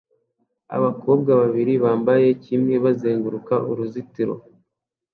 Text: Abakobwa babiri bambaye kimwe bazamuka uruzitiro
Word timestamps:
Abakobwa 0.75 1.31
babiri 1.41 1.73
bambaye 1.83 2.27
kimwe 2.43 2.75
bazamuka 2.83 3.55
uruzitiro 3.71 4.35